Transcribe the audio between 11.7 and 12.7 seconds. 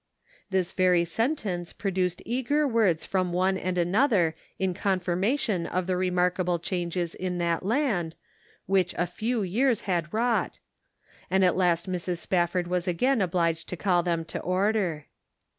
Mrs. Spafford Tfien and